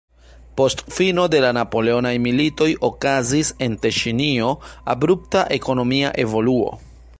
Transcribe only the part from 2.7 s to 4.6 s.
okazis en Teŝinio